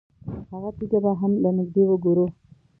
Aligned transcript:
هغه 0.51 0.69
تیږه 0.77 0.99
به 1.03 1.11
هم 1.19 1.31
له 1.43 1.49
نږدې 1.57 1.83
وګورو. 1.87 2.25